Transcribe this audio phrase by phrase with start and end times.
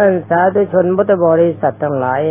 [0.00, 2.22] ท่านสาธุชนพุทธบริษัททั้งหลาย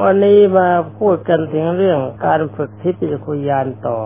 [0.00, 0.68] วันนี้มา
[0.98, 3.98] พูดกันถึงเรื่องการฝึกทิพยคุยานต่อ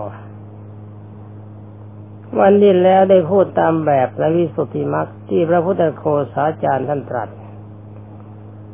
[2.40, 7.28] วันที่แล้วได้พูดตามแบบและวิสุทธิมรรคที่พระพุทธโคสาจารย์ท่านตรัส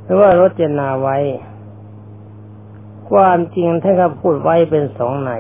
[0.03, 1.19] หรือว่ารจนาไว้
[3.11, 5.31] ความจริงท่านก็พูดไว้เป็นสองใน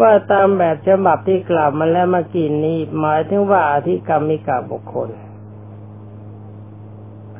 [0.00, 5.10] ว่าตามแบบฉบับที่กล่าวมาแล้วเมื่อกี้นี้ หมายถึงว่าอธิกรรมิกาบุคคล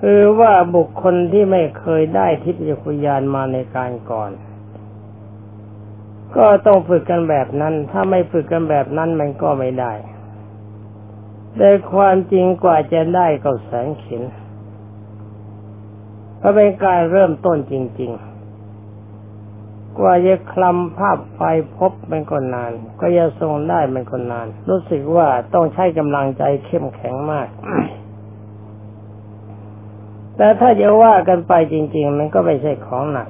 [0.05, 4.31] คือว่าบุคคลที่ไม่เคยได้ทิพยคุยานมาในการก่อน
[6.37, 9.93] ก็ต้องฝึกกันแบบนั้น ถ้าไม่ฝึกกันแบบนั้นมันก็ไม่ได้
[11.57, 14.23] แต่ความจริงกว่าจะได้ก็แสงเข็น
[16.39, 18.13] เพราะเป็นการเริ่มต้นจริง
[18.99, 21.41] ๆ กว่าจะคลำภาพไฟ
[21.77, 27.49] พบมันก็นาน ก็จะทรงได้มันก็นาน รู้สึกว่าต้องใช้กำลังใจเข้มแข็งมาก
[30.37, 33.29] แต่ถ้าจะว่ากันไปจริง ๆ มันก็ไม่ใช่ของหนัก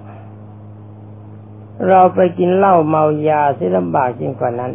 [1.89, 4.73] เราไปกินเหล้าเมายาสิลำบากจริงกว่านั้น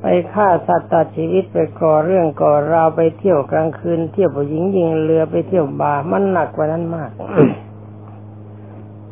[0.00, 7.10] ไปฆ่าสัตว์ตัดชีวิตไปก่อเรื่องก่อราวไปเที่ยวกลางคืน เที่ยวผู้หญิงยิงเรือไปเที่ยวบาร์มันหนักกว่านั้นมาก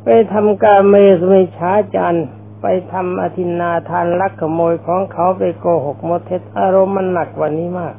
[0.05, 2.19] ไปทำกาเมสุมิจฉาจาร
[2.63, 7.95] ไปทำอธินาทานลักขโมยของเขาไปโกหกมดเท็จอารมณ์มันหนักกว่านี้มาก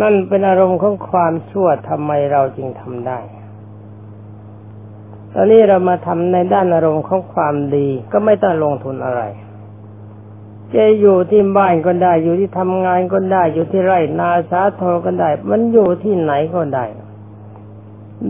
[0.00, 3.18] นั่นเป็นอารมณ์ของความชั่วทำไมเราจึงทำได้
[5.32, 9.22] ตอนนี้เรามาทำในด้านอารมณ์ของความดี ก็ไม่ต้องลงทุนอะไร
[10.74, 16.84] จะอยู่ที่บ้านก็ได้ อยู่ที่ทำงานก็ได้ อยู่ที่ไร่นาสาโทก็ได้ มันอยู่ที่ไหนก็ได้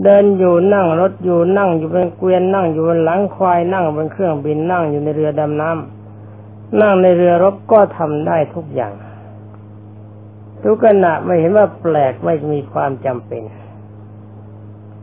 [0.03, 8.93] เดินอยู่นั่งรถอยู่นั่งอยู่บนเกวียนนั่งอยู่บนหลังควายนั่งบนเครื่องบินนั่งอยู่ในเรือดำน้ำนั่งในเรือรบก็ทำได้ทุกอย่าง
[10.63, 13.43] ทุกขณะไม่เห็นว่าแปลกไม่มีความจำเป็น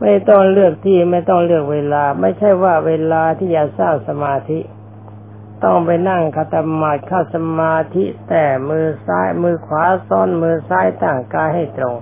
[0.01, 4.61] ไม่ต้องเลือกที่ไม่ต้องเลือกเวลา ไม่ใช่ว่าเวลาที่จะสร้างสมาธิ
[5.65, 11.97] ต้องไปนั่งคาตมาเข้าสมาธิ แต่มือซ้ายมือขวาซ้อนมือซ้ายตั้งกายให้ตรง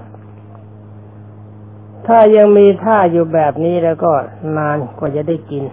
[2.07, 4.13] ถ้ายังมีท่าอยู่แบบนี้แล้วก็
[4.57, 5.65] นานกว่าจะได้กิน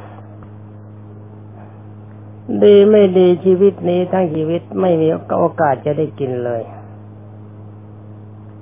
[2.63, 5.07] ดีไม่ดีชีวิตนี้ทั้งชีวิตไม่มี
[5.39, 6.61] โอกาสจะได้กินเลย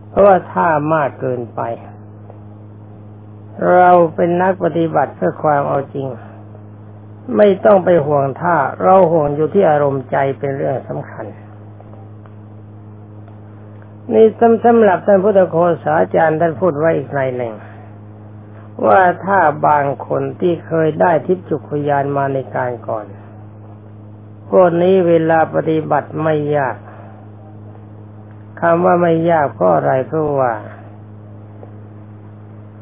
[0.09, 1.61] เพราะว่าท่ามากเกินไป
[3.75, 6.07] เราเป็นนักปฏิบัติเพื่อความเอาจริง
[7.37, 11.25] ไม่ต้องไปห่วงท่า เราห่วงอยู่ที่อารมณ์ใจเป็นเรื่องสำคัญ
[14.13, 14.25] นี่
[14.65, 17.53] สำหรับท่านพุทธโฆษาจารย์ท่านพูดไว้อีกในหนึ่ง
[18.87, 23.05] ว่าถ้าบางคนที่เคยได้ทิพจุกยานมาในการก่อน
[24.51, 26.75] ก็นี้เวลาปฏิบัติไม่ยาก
[28.59, 30.53] คำว่าไม่ยากเพราะอะไรเพราะว่า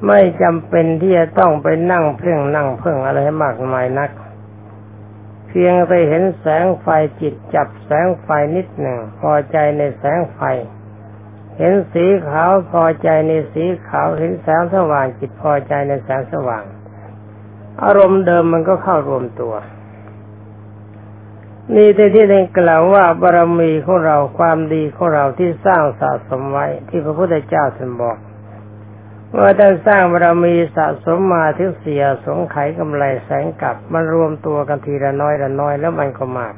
[0.07, 4.11] ไม่จำเป็นที่จะต้องไปนั่งเพ่งนั่งเพ่งอะไรมากมายนัก
[5.47, 6.87] เพียงไปเห็นแสงไฟ
[7.21, 10.39] จิตจับแสงไฟนิดหนึ่งพอใจในแสงไฟ
[11.57, 16.63] เห็นสีขาวพอใจในสีขาวเห็นแสงสว่างจิตพอใจในแสงสว่าง
[17.83, 19.53] อารมณ์เดิมมันก็เข้ารวมตัว
[21.75, 28.17] นี่ที่ที่ได้กล่าวว่าบารมีของเราความดีของเราที่สร้างสะสมไว้ที่พระพุทธเจ้าท่านบอก
[29.39, 36.53] ว่าท่านสร้างบารมีสะสมมาถึงเสียสงไขกำไรแสงกลับมันรวมตัวกันทีละน้อยละน้อยแล้วมันก็มาก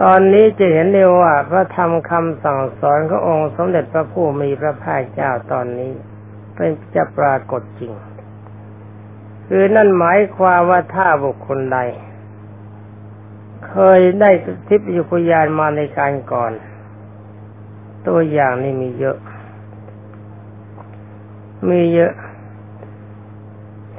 [0.00, 5.92] ตอนนี้จะเห็นได้ว่าพระธรรมคำสั่งสอนขององค์สมเด็จพระผู้มีพระภาคเจ้าตอนนี้
[6.54, 7.92] เป็นจะปรากฏจริง
[9.46, 11.78] คือนั่นหมายความว่าถ้าบุคคลใด
[13.68, 14.30] เคยได้
[14.68, 16.52] ทิพยุคยานมาในการก่อน
[18.06, 19.18] ตัวอย่างนี่มีเยอะ
[21.68, 22.12] มีเยอะ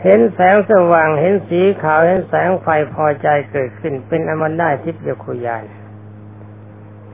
[0.01, 5.63] เห็นแสงสว่างเห็นสีขาวเห็นแสงไฟพอใจเกิดขึ้น เป็นอมันได้ทิพยุคยาน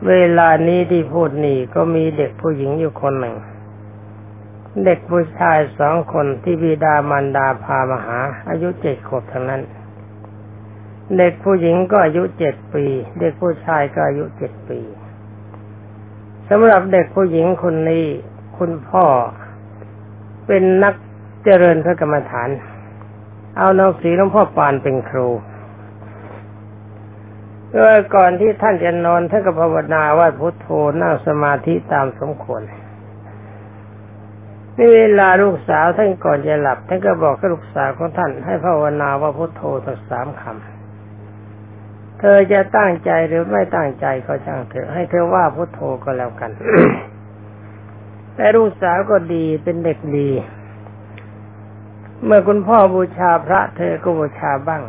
[0.07, 3.35] เวลานี้ที่พูดนี่ก็มีเด็กผู้หญิงอยู่คนหนึ่ง
[4.85, 9.61] เด็กผู้ชายสองคนที่บิดามารดาพามาหา อายุเจ็ดขวบทั้งนั้น
[11.17, 12.85] เด็กผู้หญิงก็อายุเจ็ดปี
[13.19, 14.79] เด็กผู้ชายก็อายุเจ็ดปี
[16.49, 18.05] สำหรับเด็กผู้หญิงคนนี้
[18.58, 19.05] คุณพ่อ
[20.47, 20.93] เป็นนัก
[21.43, 22.49] เจริญพระกรรมฐาน
[23.58, 25.28] เอาหนังสือหลวงพ่อปานเป็นครู
[27.69, 30.67] เมื่อก่อนที่ท่านจะนอนท่านก็ภาวนาว่าพุทโธ
[31.02, 32.61] นั่งสมาธิตามสมควร
[34.78, 40.80] นี่เวลาลูกสาวท่านก่อนจะหลับท่านก็บอกกับลูกสาวของท่านให้ภาวนาว่าพุทโธสักสามคำ
[42.23, 46.52] เธอจะตั้งใจหรือไม่ตั้งใจก็ช่างเถอะให้เธอว่าพุทโธก็แล้วกัน
[48.35, 50.29] แต่ลูกสาวก็ดีเป็นเด็กดี
[52.26, 54.84] เมื่อคุณพ่อบูชาพระ เธอก็บูชาบ้าง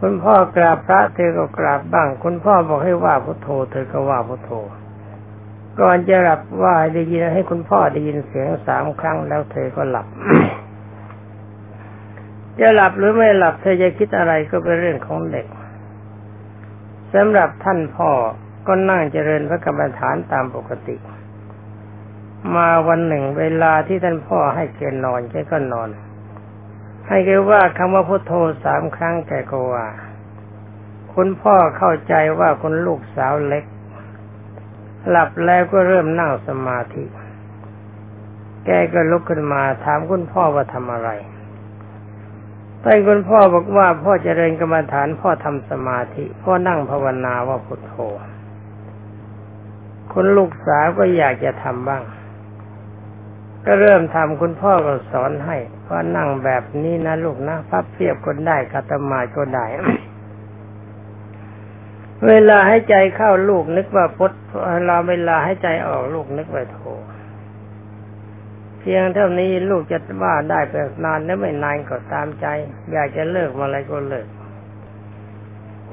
[0.00, 4.50] คุณพ่อกราบพระ เธอก็กราบบ้าง คุณพ่อบอกให้ว่าพุทโธ เธอก็ว่าพุทโธ
[5.80, 10.06] ก่อนจะหลับว่าได้ยินให้คุณพ่อได้ยินเสียงสามครั้งแล้วเธอก็หลับ
[12.58, 15.46] จะหลับหรือไม่หลับเธอจะคิดอะไรก็เป็นเรื่องของเด็ก
[17.14, 18.10] สำหรับท่านพ่อ
[18.66, 20.96] ก็นั่งเจริญพระกรรมฐานตามปกติ
[22.54, 25.88] มาวันหนึ่งเวลาที่ท่านพ่อให้แกนอนแกก็นอน
[27.08, 28.32] ให้แกว่าคำว่าพุทโธ
[28.64, 29.86] สามครั้งแกก็ว่า
[31.14, 33.64] คุณพ่อเข้าใจว่าคุณลูกสาวเล็ก
[35.08, 37.04] หลับแล้วก็เริ่มนั่งสมาธิ
[38.66, 41.10] แกก็ลุกขึ้นมาถามคุณพ่อว่าทำอะไร
[42.88, 47.94] ท่านคุณพ่อบอกว่าพ่อเจริญกรรมฐานพ่อทำสมาธิ พ่อนั่งภาวนาว่าพุทโธ
[50.12, 52.02] คุณลูกสาวก็อยากจะทำบ้าง
[53.66, 55.56] ก็เริ่มทำคุณพ่อก็สอนให้
[55.88, 59.66] ว่านั่งแบบนี้นะลูกนะพับเพียบคนได้คาตมาก็ได้
[62.26, 64.32] เวลาให้ใจเข้าลูกนึกว่าพด
[64.72, 66.78] เวลาเวลาให้ใจออกลูกนึกว่าโท
[67.14, 70.74] เพียงเท่านี้ลูกจะว่าได้ไป
[71.04, 72.46] นานแล้วไม่นานก็ตามใจ
[72.92, 74.26] อยากจะเลิกมาอะไรก็เลิก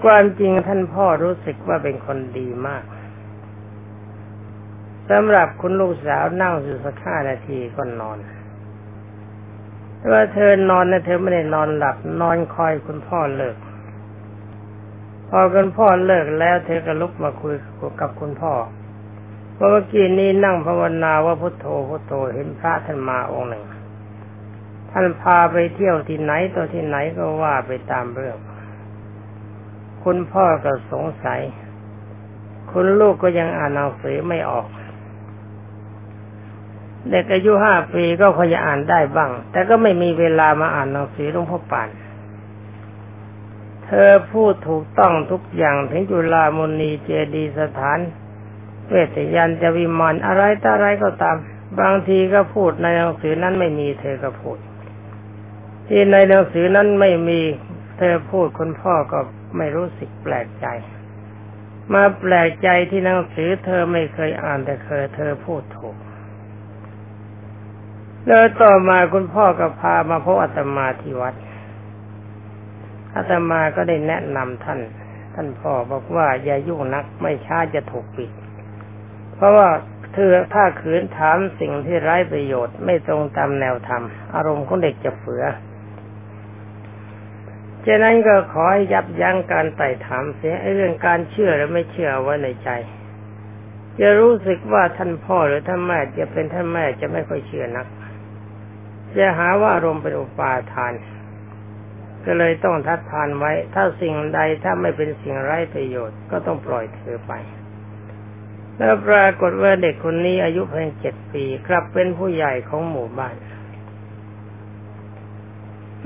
[0.02, 2.84] ความจริงท่านพ่อรู้สึกว่าเป็นคนดีมาก
[5.10, 8.18] สำหรับคุณลูกสาวนั่งอยู่สักห้านาทีก็นอน
[9.98, 13.58] แต่ว่าเธอนอนนะเธอไม่ได้นอนหลับนอนคอยคุณพ่อเลิก
[15.30, 17.54] พอคุณพ่อเลิกแล้ว เธอก็ลุกมาคุย
[18.02, 18.54] กับคุณพ่อ
[19.56, 23.64] เมื่อกี้นี้นั่งภาวนาว่าพุทโธพุทโธเห็นพระท่านมาองค์หนึ่ง
[24.92, 28.38] ท่านพาไปเที่ยวที่ไหนตัวที่ไหนก็ว่าไปตามเรื่อง
[30.04, 31.42] คุณพ่อก็สงสัย
[32.72, 34.68] คุณลูกก็ยังอ่านหนังสือไม่ออก
[37.10, 41.90] เด็กอายุห้าปีก็พอจะอ่านได้บ้าง แต่ก็ไม่มีเวลามาอ่านหนังสือหลวงพ่อปาน
[43.86, 48.00] เธอพูดถูกต้องทุกอย่างถึงจุฬามุนีเจดีสถาน
[48.94, 51.38] เวทยันจะวิมานอะไรต่ออะไรก็ตาม
[51.80, 54.58] บางทีก็พูดในหนังสือนั้นไม่มีเธอก็พูด
[55.88, 57.42] ที่ในหนังสือนั้นไม่มี
[57.98, 59.20] เธอพูดคุณพ่อก็
[59.58, 60.66] ไม่รู้สึกแปลกใจ
[61.94, 65.96] มาแปลกใจที่หนังสือเธอไม่เคยอ่านแต่เคยเธอพูดถูก
[68.26, 71.36] แล้วต่อมาคุณพ่อก็พามาพบอาตมาที่วัด
[73.16, 74.80] อาตมาก็ได้แนะนำท่าน
[75.36, 78.32] ท่านพ่อบอกว่าอย่ายุ่งนักไม่ช้าจะถูกปิด
[79.44, 79.70] ราะว่า
[80.14, 84.04] เธอถ้าขืนถามสิ่งที่ไร้ประโยชน์ไม่ตรงตามแนวธรรม
[84.36, 85.44] อารมณ์ของเด็กจะเฟือ
[87.86, 92.70] ฉะนั้นก็ขอให้ยับยั้งการไต่ถามเสียเรื่องการเชื่อหรือไม่เชื่อไว้ในใจ
[94.00, 97.88] จะรู้สึกว่าท่านพ่อหรือท่านแม่จะเป็นท่านแม่จะไม่ค่อยเชื่อนัก
[99.18, 100.94] จะหาว่าอารมณ์เป็นอุปาทาน
[102.26, 107.34] ก็เลยต้องทัดทานไว้ ถ้าสิ่งใดถ้าไม่เป็นสิ่งไร้ประโยชน์ก็ต้องปล่อยเธอไป
[108.78, 113.36] แล้วปรากฏว่าเด็กคนนี้อายุเพียงเจ็ดปีกลับเป็นผู้ใหญ่ของหมู่บ้าน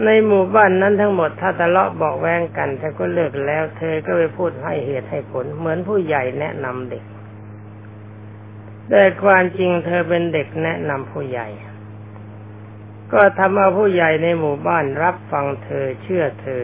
[0.03, 7.03] ในหมู่บ้านนั้นทั้งหมดถ้าทะเลาะบอกแวงกันเธอก็เลิกแล้ว เธอก็ไปพูดให้เหตุให้ผล เหมือนผู้ใหญ่แนะนำเด็ก
[8.89, 11.47] แต่ความจริงเธอเป็นเด็กแนะนำผู้ใหญ่
[13.13, 16.63] ก็ทำเอาผู้ใหญ่ในหมู่บ้านรับฟังเธอเชื่อเธอ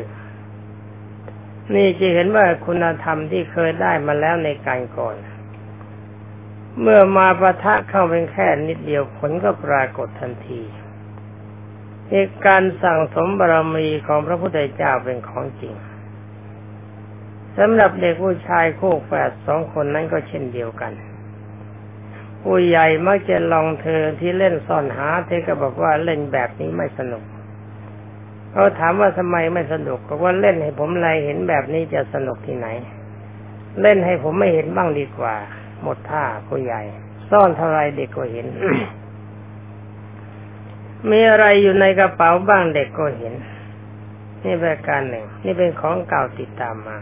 [1.75, 5.15] นี่จะเห็นว่าคุณธรรมที่เคยได้มาแล้วในการก่อน
[6.81, 10.61] เมื่อมาประทะเข้าเป็นแค่นิดเดียวผลก็ปรากฏทันที
[12.09, 15.73] เหตุการสั่งสมบารมีของพระพุทธเจ้าเป็นของจริง
[17.57, 20.93] สำหรับเด็กผู้ชายคู่แฝดสองคนนั้นก็เช่นเดียวกัน
[22.41, 27.23] ผู้ใหญ่มักจะลองเธอที่เล่นซ่อนหาเธอก็บอกว่าเล่นแบบนี้ไม่สนุก
[28.51, 32.67] เขาถามว่าทำไมไม่สนุกบอกว่าเล่นให้ผมไรเห็นแบบนี้จะสนุกที่ไหน
[33.81, 35.35] เล่นให้ผมไม่เห็นบ้างดีกว่า
[35.83, 36.81] หมดท่าผู้ใหญ่
[37.29, 38.45] ซ่อนเท่าไรเด็กก็เห็น
[41.09, 43.33] มีอะไรอยู่ในกระเป๋าบ้างเด็กก็เห็น
[44.45, 46.97] นี่เป็นการหนึ่ง นี่เป็นของเก่าติดตามมา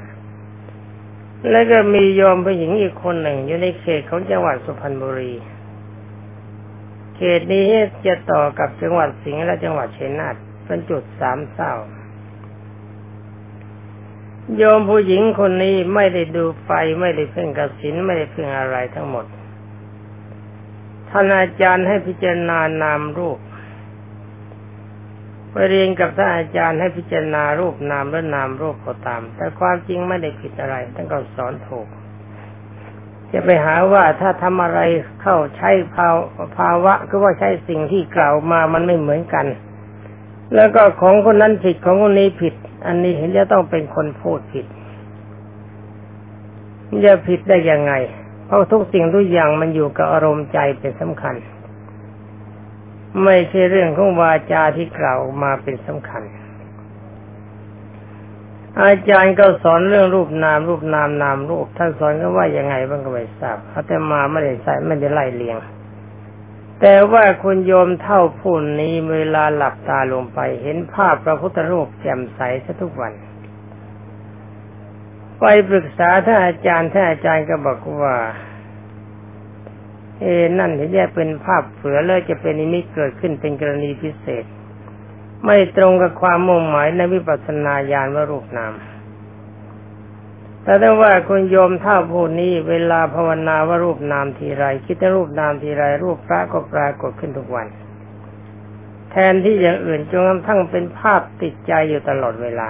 [1.51, 5.33] แล้วก็มีโยมผู้หญิงอีกคนหนึ่ง อยู่ในเขตของจังหวัดสุพรรณบุรี
[7.15, 7.65] เขตนี้
[8.05, 10.35] จะต่อกับจังหวัดสิงห์และจังหวัดเชัยงนาท
[10.65, 11.73] เป็นจุดสามเศร้า
[14.57, 16.69] โยมผู้หญิงคนนี้ไม่ได้ดูไฟ
[17.01, 19.25] ไม่ได้เพ่งกสินไม่ได้เพ่งอะไรทั้งหมด
[21.09, 23.39] ท่านอาจารย์ให้พิจารณานามรูป
[25.51, 31.87] ไปเรียนกับท่านอาจารย์ให้พิจารณารูปนามและนามรูปก็ตาม แต่ความจริงไม่ได้ผิดอะไรท่านก็สอนถูก
[33.31, 34.79] จะไปหาว่าถ้าทำอะไร
[35.21, 36.15] เข้าใช้ภาว
[36.57, 39.45] ภาวะก็ว่าใช้สิ่งที่กล่าวมามันไม่เหมือนกัน
[40.55, 42.53] แล้วก็ของคนนั้นผิดของคนนี้ผิด
[42.85, 44.65] อันนี้เห็นจะต้องเป็นคนพูดผิด
[47.05, 47.93] จะผิดได้ยังไง
[48.45, 51.35] เพราะทุกสิ่งทุกอย่างมันอยู่กับอารมณ์ใจเป็นสำคัญ
[53.23, 56.23] ไม่ใช่เรื่องของวาจาที่กล่าวมาเป็นสำคัญ
[58.83, 65.57] อาจารย์ก็สอนเรื่องรูปนาม รูปนามนามรูปท่านสอนก็ว่ายังไงบ้างก็ไม่ทราบอาตมาไม่ได้ใส่ไม่ได้ไล่เลียง
[66.81, 73.13] แต่ว่าคุณโยมเท่าผู้นี้เวลาหลับตาลงไปเห็นภาพพระพุทธรูปแจ่มใสซะทุกวัน
[75.39, 78.15] ไปปรึกษาท่านอาจารย์ท่านอาจารย์ก็บอกว่า
[80.19, 80.25] เอ
[80.59, 84.45] นั่นเห็นแย่เป็นภาพเผือเลยจะเป็นนิมิตเกิดขึ้นเป็นกรณีพิเศษ
[85.45, 88.73] ไม่ตรงกับความมุ่งหมายในวิปัสสนาญาณว่ารูปนาม
[90.63, 97.67] แต่ถ้าว่าคุณโยมท่าผู้นี้เวลาภาวนาว่ารูปนามทีไร คิดถึงรูปนามทีไร รูปพระก็ปรากฏขึ้นทุกวัน
[99.11, 102.69] แทนที่อย่างอื่นจนกระทั่งเป็นภาพติดใจอยู่ตลอดเวลา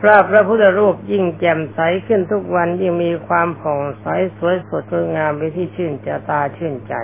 [0.00, 6.94] พระพระพุทธรูปยิ่งแจ่มใสขึ้นทุกวันยิ่งมีความผ่องใสสวยสดงดงามไปที่ชื่นจะตาชื่นใจ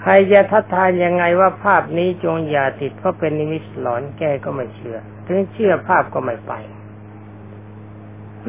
[0.00, 6.52] ใครจะทัดทานยังไงว่าภาพนี้จงอย่าติดเพราะเป็นนิมิตหลอนแกก็ไม่เชื่อ ถึงเชื่อภาพก็ไม่ไป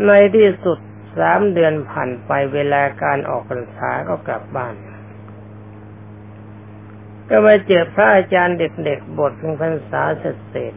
[0.06, 0.80] ในที่สุด
[1.18, 4.74] สามเดือนผ่านไปเวลาการออกพรรษาก็กลับบ้าน
[7.30, 10.74] ก็มาเจอพระอาจารย์เด็กๆบทเพียงพรรษาเสร็จ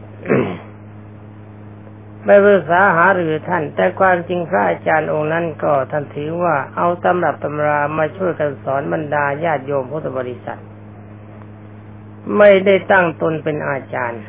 [2.25, 10.61] ไม่ปรึกษาหาหรือท่าน แต่ความจริงพระอาจารย์องค์นั้นก็ท่านถือว่าเอาตำรับตำรามาช่วยกันสอนบรรดาญาติโยมพุทธบริษัท
[12.37, 14.21] ไม่ได้ตั้งตนเป็นอาจารย์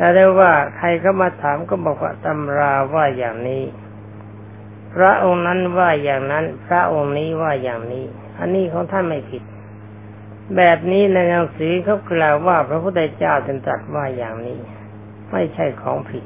[0.00, 3.62] แต่ได้ว่าใครเข้ามาถามก็บอกว่าตำราว่าอย่างนี้
[4.94, 8.04] พระองค์นั้นว่าอย่างนั้น พระองค์นี้ว่าอย่างนี้
[8.38, 9.42] อันนี้ของท่านไม่ผิด
[10.56, 14.58] แบบนี้ในหนังสือเขากล่าวว่า พระพุทธเจ้าท่านตรัสว่าอย่างนี้
[15.32, 16.24] ไม่ใช่ของผิด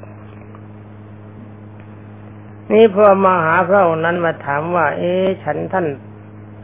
[2.73, 5.13] นี่พอมาหาพระองค์นั้นมาถามว่า เอ๊
[5.45, 5.87] ฉันท่าน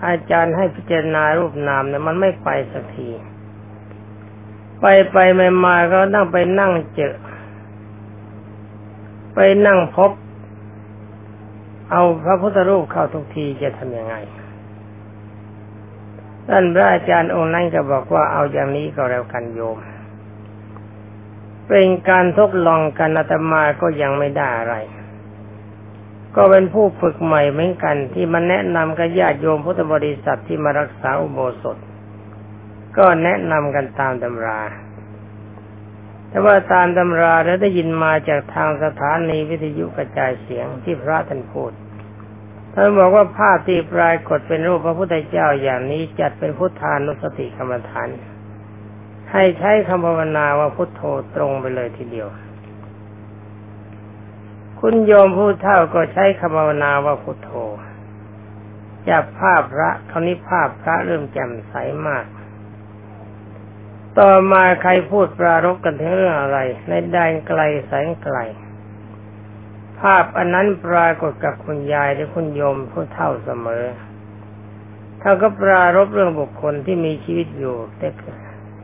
[0.06, 3.08] อาจารย์ให้พิจารณารูปนามเนี่ยมันไม่ไปสักที
[4.80, 7.14] ไปไปไม่มาก็นั่งไปนั่งเจอ
[9.34, 10.12] ไปนั่งพบ
[11.90, 14.14] เอาพระพุทธรูปเข้าทุกทีจะทำยังไง
[16.48, 19.78] ท่านพระอาจารย์องค์นั้นก็บอกว่าเอาอย่างนี้ก็แล้วกันโยม
[21.68, 24.76] เป็นการทดลองกันอาตมาก็ยังไม่ได้อะไร
[26.36, 31.76] ก็เป็นผู้ฝึกใหม่เหมือนกันที่มาแนะนำกับญาติโยมพุทธบริษัทที่มารักษาอุโบสถ
[33.00, 34.60] ก็แนะนำกันตามตำรา
[36.28, 41.72] แต่ว่าตามตำราแล้วได้ยินมาจากทางสถานีวิทยุกระจายเสียงที่พระท่านพูด
[42.72, 48.08] ท่านบอกว่าภาพที่ปรากฏเป็นรูปพระพุทธเจ้าอย่างนี้จัดเป็นพุทธานุสติกรรมฐาน
[49.32, 51.02] ให้ใช้คำภาวนาว่าพุทโธ
[51.34, 52.28] ตรงไปเลยทีเดียว
[54.80, 57.50] คุณโยมผู้เท่าก็ใช้คำภาวนาว่าพุทโธ
[59.08, 61.74] จับภาพพระคราวนี้ภาพพระเริ่มแจ่มใส
[62.08, 62.24] มาก
[64.20, 66.58] ต่อมาใครพูดปรารบกันถึงเรื่องอะไร
[66.88, 68.36] ในแดนไกลแสงไกล
[70.00, 73.84] ภาพอันนั้นปรากฏกับคุณยายหรือคุณโยมผู้เท่าเสมอ
[75.20, 78.08] เขาก็ปรารบเรื่องบุคคลที่มีชีวิตอยู่แต่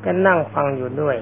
[0.04, 1.16] ก็นั่งฟังอยู่ด้วย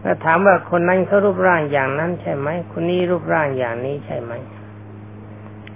[0.00, 4.32] แล้วถามว่าคนนั้นเขารูปร่างอย่างนั้นใช่ไหมคนนี้รูปร่างอย่างนี้ใช่ไหม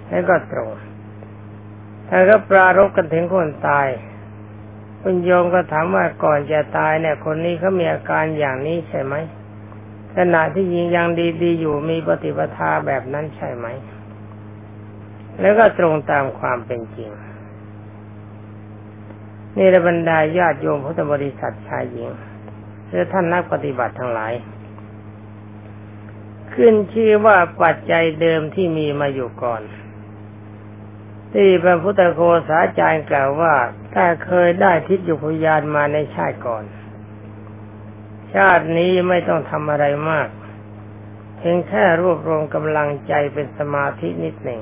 [0.07, 0.69] แล้วก็ตรง
[2.09, 3.87] ถ้าก็ปรารบกันถึงคนตาย
[5.07, 9.13] คุณโยมก็ถามว่าก่อนจะตายเนี่ย คนนี้เขามีอาการอย่างนี้ใช่ไหม
[10.15, 11.07] ขณะที่ยิงยัง
[11.43, 13.67] ดีๆอยู่มีปฏิปทาแบบนั้นใช่ไหม
[15.41, 17.09] แล้วก็ตรงตามความเป็นจริง
[19.57, 22.09] นี่ระบรรดาญาติโยมพุทธบริษัทชายหญิง
[22.87, 24.33] หรือท่านนักปฏิบัติทั้งหลาย
[26.53, 29.61] ขึ้นชื่อว่าปัจจัยเดิมที่มีมาอยู่ก่อน
[31.37, 33.55] ที่พระพุทธโคสาจารย์กล่าวว่า
[33.95, 36.63] ถ้าเคยได้ทิฏยุพยานมาในชาติก่อน
[38.35, 40.27] ชาตินี้ไม่ต้องทำอะไรมาก
[41.37, 44.61] เพียงแค่รวบรวมกำลังใจเป็นสมาธินิดหนึ่ง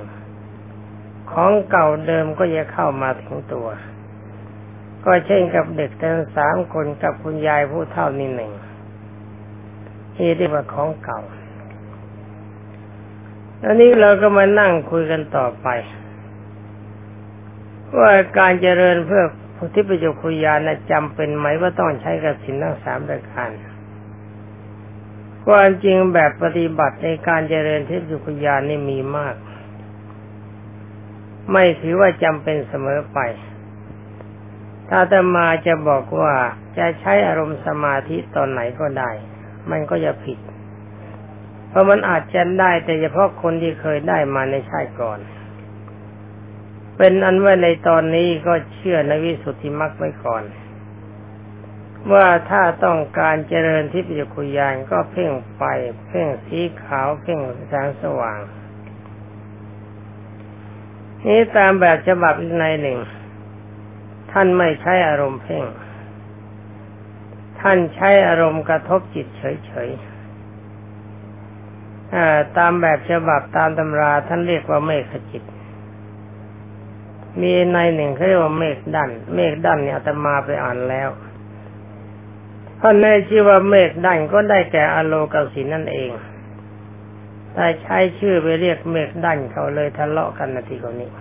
[1.32, 3.68] ของเก่าเดิมก็จะเข้ามาถึงตัว
[5.06, 8.52] ก็เช่นกับเด็กทั้งสามคนกับคุณยายผู้เท่านี้หนึ่ง
[10.16, 11.22] ที่เรียกว่าของเก่า
[13.66, 15.70] อันนี้เราก็มานั่งคุยกันต่อไป
[18.00, 19.24] ว่าการเจริญเพื่อ
[19.58, 23.50] พุทธิปัจจุคุยานะจำเป็นไหมว่าต้องใช้กับสินทั้งสามประการ
[25.46, 29.36] ความจริงแบบปฏิบัติในการเจริญเทพยุคุยานนี่มีมาก
[31.52, 33.20] ไม่ถือว่าจำเป็นเสมอไป
[34.90, 36.34] ถ้าแต่มาจะบอกว่า
[36.78, 39.12] จะใช้อารมณ์สมาธิตอนไหนก็ได้
[39.72, 40.40] มันก็จะผิด
[41.70, 45.20] เพราะมันอาจจะได้แต่เฉพาะคนที่เคยได้มาในชาติก่อน
[46.98, 50.44] เป็นอันว่าในตอนนี้ก็เชื่อในวิสุทธิมรรคไว้ก่อน
[52.14, 55.62] ว่าถ้าต้องการเจริญทิพยคุยานก็เพ่งไฟ
[56.08, 58.40] เพ่งสีขาว เพ่งแสงสว่าง
[61.28, 63.00] นี้ตามแบบฉบับในหนึ่ง
[64.32, 65.64] ท่านไม่ใช้อารมณ์เพ่ง
[67.62, 75.44] ท่านใช้อารมณ์กระทบจิตเฉยๆตามแบบฉบับตามตำราท่านเรียกว่าเมฆจิต
[77.42, 81.10] มีในหนึ่งเขาเรียกว่าเมฆดันเมฆดันเนี่ยอาตมาไปอ่านแล้ว
[82.82, 86.10] ท่านในชื่อว่าเมฆดันก็ได้แก่อโลกสินนั่นเอง
[87.54, 91.12] แต่ใช้ชื่อไปเรียกเมฆดันเขาเลยทะเลาะกันนาทีคนนี้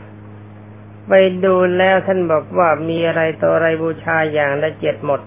[1.09, 1.13] ไป
[1.45, 5.21] ดูแล้วท่านบอกว่ามีอะไรตัวอะไรบูชาอย่างละเจ็ดหมด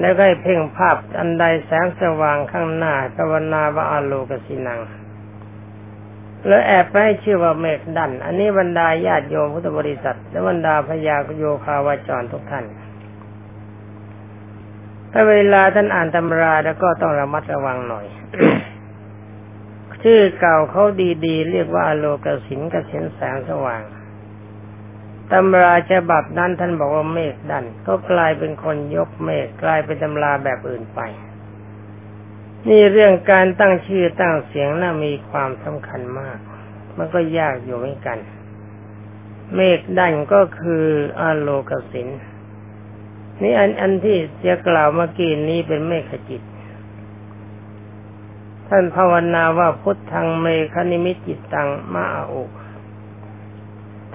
[0.00, 4.80] แล้วก็ให้เพ่งภาพอันใดแสงสว่างข้างหน้าภาวนาว่าอโลกสินัง
[6.48, 12.64] แล้วแอบไปให้ชื่อว่าเมฆดัน อันนี้บรรดาญาติโยมพุทธบริษัท และบรรดาพญาโยคาวาจรทุกท่าน
[15.12, 18.06] ถ้าเวลาท่านอ่านตำราแล้วก็ต้องระมัดระวังหน่อย
[20.02, 20.84] ชื่อเก่าเขา
[21.26, 23.82] ดีๆ เรียกว่าโลกสินกสินแสงสว่าง
[25.32, 31.00] ตำราฉบับนั้นท่านบอกว่าเมฆดัน ก็กลายเป็นคนยกเมฆกลายเป็นตำราแบบอื่นไป
[32.68, 36.38] นี่เรื่องการตั้งชื่อตั้งเสียงน่ามีความสำคัญมาก
[36.96, 38.18] มันก็ยากอยู่เหมือนกัน
[39.54, 40.84] เมฆดันก็คือ
[41.20, 42.08] อโลกสิน
[43.42, 46.42] นี่อันอันที่เสียกล่าวเมื่อกี้นี้เป็นเมฆจิต
[48.68, 52.42] ท่านภาวนาว่าพุทธังเมฆนิมิจิตตังมาอุ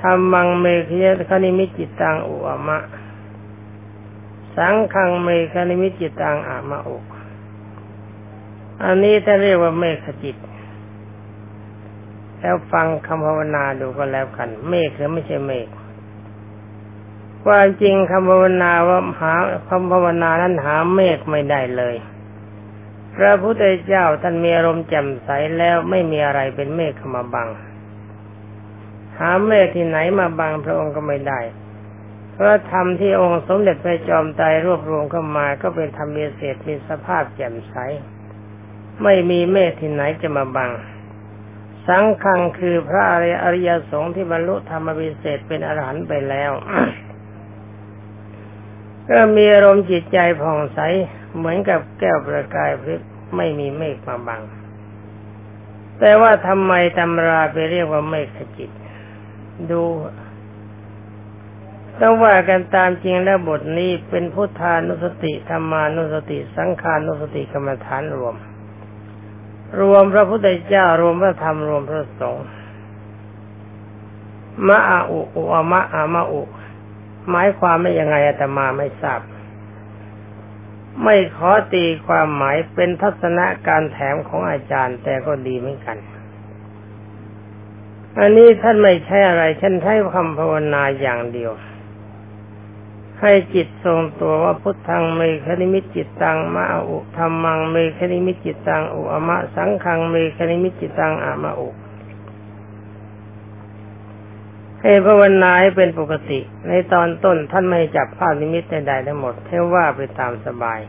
[0.02, 2.80] ธรรมังเมฆยคนิมิจิตตังอุอมะ
[4.56, 6.98] สังขังเมฆนิมิจิตตังอามาอุ
[8.84, 10.36] อันนี้ถ้าเรียกว่าเมฆจิต
[12.40, 15.68] แล้วฟังคำภาวนาดูก็แล้วกัน เมฆหรือไม่ใช่เมฆ
[17.44, 19.34] ความจริงคำภาวนาว่าหา
[19.70, 21.96] คำภาวนานั้นหาเมฆไม่ได้เลย
[23.16, 27.50] พระพุทธเจ้าท่านมีอารมณ์แจ่มใสแล้วไม่มีอะไรเป็นเมฆมาบัง
[29.20, 31.40] หาเมฆที่ไหนมาบังพระองค์ก็ไม่ได้
[32.34, 37.76] เพราะธรรมที่องค์สมเด็จพระจอมไตรรวบรวมเข้ามาก็เป็นธรรมเบเศษมีสภาพแจ่มใส
[39.04, 40.72] ไม่มีเมฆที่ไหนจะมาบัง
[41.88, 43.04] สังฆังคือพระ
[43.44, 46.52] อริยสงฆ์ที่บรรลุธรรมวิเศษเป็นอรหันต์ไปแล้ว
[49.10, 50.80] ก็มีอารมณ์จิตใจผ่องใส
[51.38, 53.02] เหมือนกับแก้วประกายพริบ
[53.36, 54.42] ไม่มีเมฆมาบัง
[56.00, 58.72] แต่ว่าทำไมตำราไปเรียกว่าเมฆขจิต
[59.72, 59.84] ดู
[62.02, 68.36] ต้องว่ากันตามจริงแล้วบทนี้เป็นพุทธานุสติธรรมานุสติ สังขานุสติกรรมฐานรวม
[69.82, 72.46] รวมพระพุทธเจ้ารวมพระธรรมรวมพระสงฆ์
[74.68, 76.42] มะอาอุอุอมะอามะอุ
[77.30, 79.22] หมายความไม่ยังไงอาตมาไม่ทราบ
[81.04, 85.98] ไม่ขอตีความหมายเป็นทัศนะการแถมของอาจารย์ แต่ก็ดีเหมือนกัน
[88.20, 91.52] อันนี้ท่านไม่ใช้อะไร ท่านใช้คำภาวนาอย่างเดียว
[93.22, 101.70] ให้จิตทรงตัวว่าพุทธังเมฆนิมิตจิตตังมะอะอุธัมมังเมฆนิมิตจิตตังอุอะมะสังฆังเมฆนิมิตจิตตังอะมะอุ
[104.82, 110.80] ให้ภาวนาให้เป็นปกติ ในตอนต้นท่านไม่จับภาพนิมิตใดๆทั้งหมดเทว่าไปตามสบาย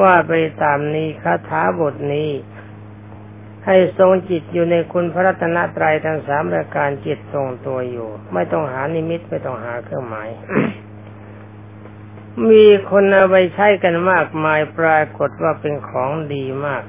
[0.00, 2.30] ว่าไปตามนี้คาถาบทนี้
[3.66, 10.28] ให้ทรงจิตอยู่ในคุณพระรัตนตรัยทั้งสามประการจิตทรงตัวอยู่ ไม่ต้องหานิมิตไม่ต้องหาเครื่องหมาย
[12.50, 16.82] มีคนเอาไปใช้กันมากมายปรากฏว่าเป็นของดีมาก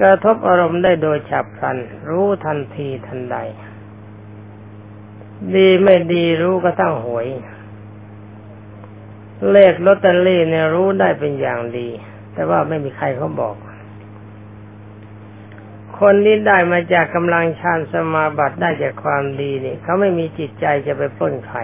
[0.00, 3.36] กระทบอารมณ์ได้โดยฉับพลัน รู้ทันทีทันใด
[5.56, 7.26] ดีไม่ดีรู้ก็ตั้งหวย
[9.50, 11.88] เลขลอตเตอรี่เนี่ยรู้ได้เป็นอย่างดี
[12.34, 13.54] แต่ว่าไม่มีใครเขาบอก
[15.98, 21.60] คนนี้ได้มาจากกำลังฌานสมาบัติได้จากความดีนี่เขาไม่มีจิตใจจะไปป้นใคร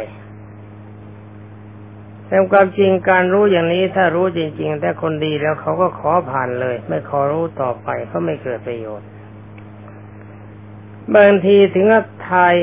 [2.26, 9.08] แต่ความจริงการรู้อย่างนี้ถ้ารู้จริง ๆ แต่คนดีแล้วเขาก็ขอผ่านเลย ไม่ขอรู้ต่อไปเขาไม่เกิดประโยชน์
[11.14, 12.54] บางทีถึงกับทาย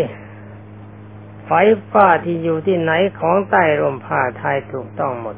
[1.46, 1.52] ไฟ
[1.92, 5.36] ฟ้าที่อยู่ที่ไหนของใต้ลมผ่าทายถูกต้องหมด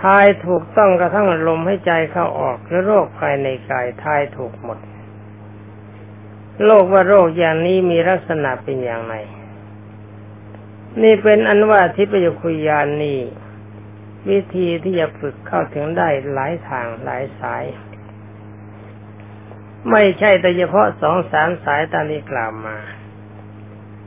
[0.00, 4.78] ทายถูกต้องกระทั่งลมให้ใจเข้าออกและโรคภายในกายทายถูกหมด
[6.64, 9.14] โลกว่าโรคอย่างนี้มีลักษณะเป็นอย่างไร
[11.02, 13.20] นี่เป็นอันว่าทิพยคุยานนี่
[14.30, 17.64] วิธีที่จะฝึกเข้าถึงได้หลายทางหลายสาย
[19.90, 22.76] ไม่ใช่แต่เฉพาะสองสามสายตามที่กล่าวมา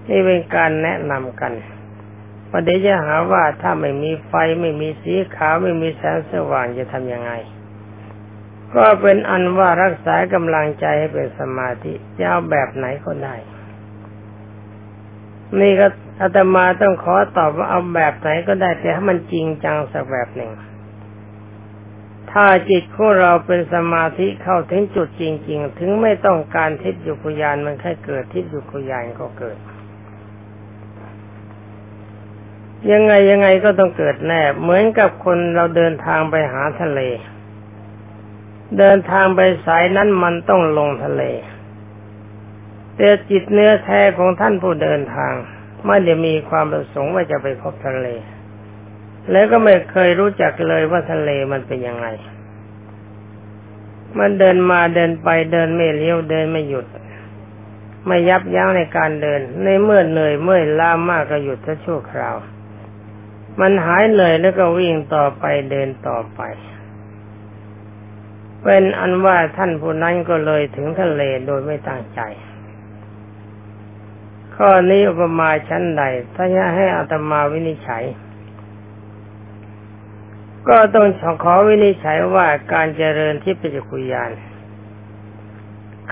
[0.10, 1.54] นี่เป็นการแนะนำกัน
[2.52, 7.32] ประเดี๋ยวจะหาว่าถ้าไม่มีไฟไม่มีสีขาวไม่มีแสงสว่างจะทำยังไง
[8.76, 13.36] ก็เป็นอันว่ารักษากำลังใจให้เป็นสมาธิจะเอาแบบไหนก็ได้
[15.60, 15.88] นี่ก็
[16.22, 20.52] อาตมาต้องขอตอบว่าเอาแบบไหนก็ได้แต่ให้มันจริงจังสักแบบหนึ่ง
[22.32, 29.58] ถ้าจิตของเราเป็นสมาธิเข้าถึงจุดจริง ๆ ถึงไม่ต้องการทิพยุคุยานมันแค่เกิดทิพยุคุยานก็เกิด
[32.92, 37.02] ยังไงยังไงก็ต้องเกิดแน่เหมือนกับคนเราเดินทางไปหาทะเล
[38.78, 41.24] เดินทางไปสายนั้นมันต้องลงทะเล
[42.96, 45.34] แต่จิตเนื้อแท้ของท่านผู้เดินทาง
[45.86, 48.08] ไม่ได้มีความประสงค์ว่าจะไปพบทะเล
[49.32, 52.08] แล้วก็ไม่เคยรู้จักเลยว่าทะเลมันเป็นยังไง
[54.20, 56.86] มันเดินมาเดินไปเดินไม่เลี้ยวเดินไม่หยุด
[58.08, 62.36] ไม่ยับยั้งในการเดิน ในเมื่อเหนื่อยเมื่อยล้ามากก็หยุดชั่วคราว
[63.60, 66.42] มันหายเหนื่อยแล้วก็วิ่งต่อไปเดินต่อไป
[68.64, 72.22] เป็นอันว่าท่านผู้นั้นก็เลยถึงทะเลโดยไม่ตั้งใจ
[74.56, 76.04] ข้อนี้อุปมาชั้นใด
[76.36, 78.04] ถ้าจะให้อัตมาวินิจฉัย
[80.70, 81.08] ก็ต้อง
[81.44, 84.32] ขอวินิจฉัยว่าการเจริญที่ปัจจุคุยาน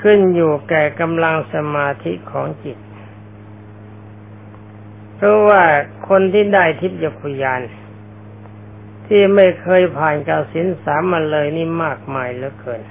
[0.01, 2.77] ขึ้นอยู่แก่กำลังสมาธิของจิต
[5.17, 5.63] เพราะว่า
[6.09, 7.61] คนที่ได้ทิพยคุยาน
[9.07, 12.81] ที่ไม่เคยผ่านกาสินสามมาเลยนี่มากมายเหลือเกิน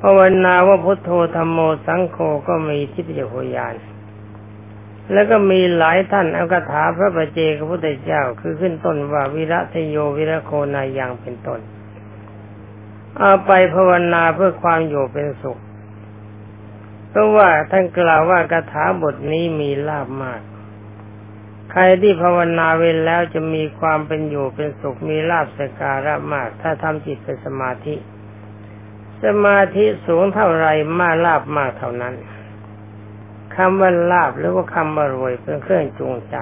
[0.00, 2.18] ภาวนาว่าพุทโธธรรมโมสังโฆ
[2.48, 3.74] ก็มีทิพยคุยาน
[5.12, 11.60] แล้วก็มีหลายท่านเอาคาถาพระปเจกพุทธเจ้าคือขึ้นต้นว่าวิระทโยวิระโคนายังเป็นต้น
[13.18, 15.58] เอาไปภาวนาเพื่อความอยู่เป็นสุข
[17.10, 20.40] เพราะว่าท่านกล่าวว่าคาถาบทนี้มีลาบมาก
[21.70, 27.94] ใครที่ภาวนาเว้นแล้วจะมีความเป็นอยู่เป็นสุขมีลาบสการะมาก ถ้าทำจิตเป็นสมาธิ
[29.24, 30.66] สมาธิสูงเท่าไร
[30.98, 32.14] มาลาบมากเท่านั้น
[33.54, 36.36] คำว่าลาบหรือว่าคำว่ารวยเป็นเครื่องจูงใจ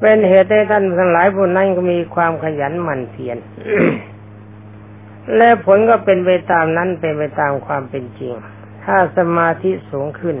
[0.00, 3.38] เป็นเหตุให้ท่านทั้งหลายผู้นั้นก็มีความขยันหมั่นเพียร
[5.36, 8.32] และผลก็เป็นไปตามนั้นเป็นไปตามความเป็นจริง
[8.84, 10.36] ถ้าสมาธิสูงขึ้น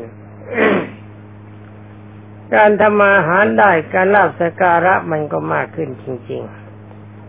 [2.54, 6.42] การทำมาหารได้การลาบสการะมันก็มากขึ้นจริง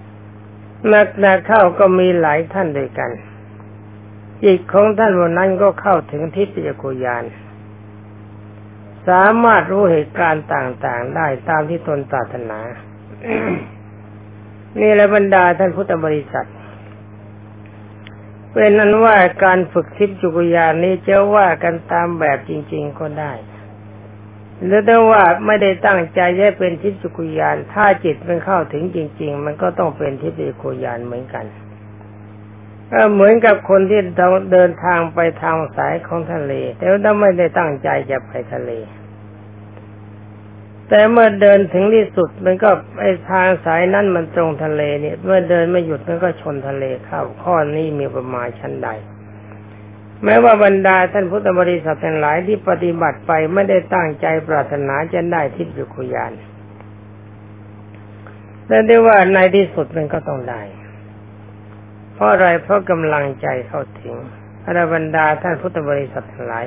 [0.01, 3.11] ๆนักนาเข้าก็มีหลายท่านด้วยกัน
[4.43, 7.23] จิตของท่านวันนั้นก็เข้าถึงทิพยกุยาน
[9.07, 12.59] สามารถรู้เหตุการณ์ต่างๆได้ตามที่ตนปรารถนา
[14.79, 16.49] นี่แหละบรรดาท่านพุทธบริษัท
[18.53, 23.33] เป็นนั้นว่าการฝึกทิพยกุยานนี้จะว่ากันตามแบบจริง ๆก็ได้
[24.65, 31.45] หรือแต่ว่าไม่ได้ตั้งใจจะเป็นทิพย์กุยาน ถ้าจิตมันเข้าถึงจริง ๆ มันก็ต้องเป็นทิพย์กุยานเหมือนกัน
[32.91, 34.01] ก็เหมือนกับคนที่
[34.51, 38.71] เดินทางไปทางสายของทะเล แต่ว่าไม่ได้ตั้งใจจะไปทะเล
[40.89, 48.89] แต่เมื่อเดินถึงที่สุดมันก็ไอทางสายนั้นมันตรงทะเลเนี่ย เมื่อเดินไม่หยุดมันก็ชนทะเลเข้าข้อนี้มีประมาณชั้นใด
[50.23, 56.33] แม้ว่าบรรดาท่านพุทธบริษัททั้งหลายที่ปฏิบัติไปไม่ได้ตั้งใจปรารถนาจะได้ทิพย์คุยาน
[58.67, 60.61] แต่ได้ว่าในที่สุดมันก็ต้องได้
[62.13, 64.15] เพราะอะไรเพราะกำลังใจเข้าถึง
[64.63, 66.65] พระบรรดาท่านพุทธบริษัททั้งหลาย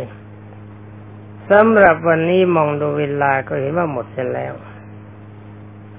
[1.50, 4.54] สำหรับวันนี้มองดูเวลาก็เห็นว่าหมดเสร็จแล้ว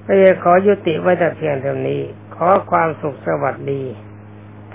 [0.04, 2.00] ก็จะขอยุติไว้แต่เพียงเท่านี้
[2.36, 3.82] ขอความสุขสวัสดี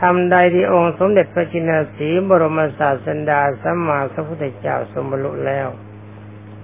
[0.01, 5.67] ทำใดที่องค์สมเด็จพระจินสีบรมศาสดาสัมมาสัพพุทธเจ้าสมบรรลุแล้ว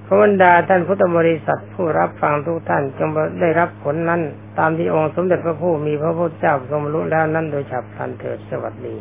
[0.06, 3.10] พระบรรดาท่านพุทธบริษัทผู้รับฟังทุกท่านจง
[3.42, 4.22] ได้รับผลนั้น
[4.60, 8.96] ตามที่องค์สมเด็จพระผู้มีพระพุทธเจ้าสมบรรลุแล้วนั้นโดยฉับพลันเถิดสวัสดี